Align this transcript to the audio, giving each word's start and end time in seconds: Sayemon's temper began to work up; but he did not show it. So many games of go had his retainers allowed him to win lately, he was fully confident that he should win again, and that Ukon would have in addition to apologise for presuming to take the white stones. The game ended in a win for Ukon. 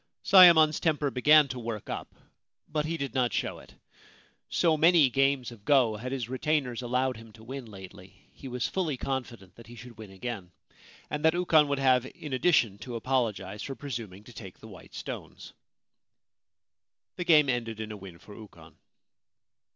Sayemon's 0.23 0.79
temper 0.79 1.11
began 1.11 1.47
to 1.49 1.59
work 1.59 1.87
up; 1.87 2.15
but 2.67 2.85
he 2.87 2.97
did 2.97 3.13
not 3.13 3.31
show 3.31 3.59
it. 3.59 3.75
So 4.49 4.75
many 4.75 5.11
games 5.11 5.51
of 5.51 5.63
go 5.63 5.95
had 5.97 6.11
his 6.11 6.27
retainers 6.27 6.81
allowed 6.81 7.17
him 7.17 7.31
to 7.33 7.43
win 7.43 7.65
lately, 7.67 8.27
he 8.33 8.47
was 8.47 8.67
fully 8.67 8.97
confident 8.97 9.53
that 9.57 9.67
he 9.67 9.75
should 9.75 9.99
win 9.99 10.09
again, 10.09 10.53
and 11.11 11.23
that 11.23 11.35
Ukon 11.35 11.67
would 11.67 11.77
have 11.77 12.07
in 12.15 12.33
addition 12.33 12.79
to 12.79 12.95
apologise 12.95 13.61
for 13.61 13.75
presuming 13.75 14.23
to 14.23 14.33
take 14.33 14.57
the 14.57 14.67
white 14.67 14.95
stones. 14.95 15.53
The 17.17 17.23
game 17.23 17.47
ended 17.47 17.79
in 17.79 17.91
a 17.91 17.95
win 17.95 18.17
for 18.17 18.33
Ukon. 18.35 18.77